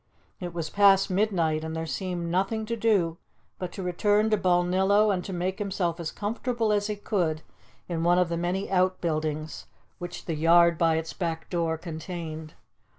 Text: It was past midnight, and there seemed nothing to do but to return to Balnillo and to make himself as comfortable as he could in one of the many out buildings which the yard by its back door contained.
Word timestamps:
It 0.39 0.51
was 0.51 0.71
past 0.71 1.11
midnight, 1.11 1.63
and 1.63 1.75
there 1.75 1.85
seemed 1.85 2.31
nothing 2.31 2.65
to 2.65 2.75
do 2.75 3.19
but 3.59 3.71
to 3.73 3.83
return 3.83 4.31
to 4.31 4.37
Balnillo 4.39 5.11
and 5.13 5.23
to 5.25 5.31
make 5.31 5.59
himself 5.59 5.99
as 5.99 6.11
comfortable 6.11 6.71
as 6.73 6.87
he 6.87 6.95
could 6.95 7.43
in 7.87 8.03
one 8.03 8.17
of 8.17 8.27
the 8.29 8.35
many 8.35 8.67
out 8.71 8.99
buildings 8.99 9.67
which 9.99 10.25
the 10.25 10.33
yard 10.33 10.79
by 10.79 10.95
its 10.95 11.13
back 11.13 11.51
door 11.51 11.77
contained. 11.77 12.55